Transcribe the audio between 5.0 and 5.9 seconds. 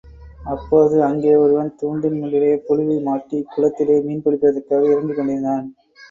கொண்டிருந்தான்.